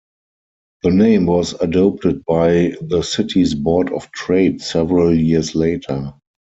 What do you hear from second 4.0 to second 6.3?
Trade several years later.